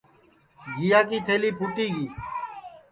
گھیا 0.77 0.99
کی 1.09 1.17
تھلی 1.25 1.51
پُھوٹی 1.57 1.87
گی 1.95 2.05